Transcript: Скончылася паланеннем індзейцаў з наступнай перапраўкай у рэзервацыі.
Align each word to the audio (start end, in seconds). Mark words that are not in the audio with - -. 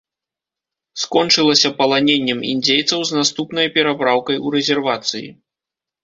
Скончылася 1.01 1.69
паланеннем 1.81 2.39
індзейцаў 2.51 2.99
з 3.09 3.17
наступнай 3.17 3.67
перапраўкай 3.75 4.37
у 4.45 4.55
рэзервацыі. 4.55 5.23